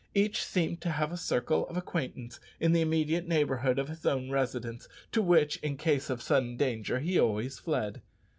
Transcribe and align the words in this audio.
Each 0.15 0.43
seemed 0.43 0.81
to 0.81 0.89
have 0.89 1.11
a 1.11 1.15
circle 1.15 1.67
of 1.67 1.77
acquaintance 1.77 2.39
in 2.59 2.71
the 2.71 2.81
immediate 2.81 3.27
neighbourhood 3.27 3.77
of 3.77 3.87
his 3.87 4.03
own 4.03 4.31
residence, 4.31 4.87
to 5.11 5.21
which 5.21 5.57
in 5.57 5.77
case 5.77 6.09
of 6.09 6.23
sudden 6.23 6.57
danger 6.57 6.97
he 6.99 7.19
always 7.19 7.59
fled. 7.59 8.01